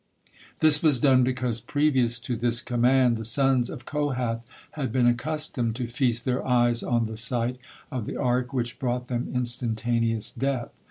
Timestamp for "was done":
0.81-1.21